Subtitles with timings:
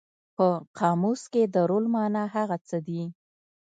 [0.35, 0.47] په
[0.77, 3.01] قاموس کې د رول مانا هغه څه دي.